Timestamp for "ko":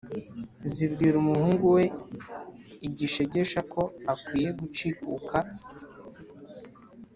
3.73-3.81